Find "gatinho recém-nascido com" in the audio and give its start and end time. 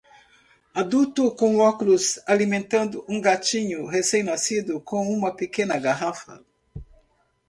3.21-5.07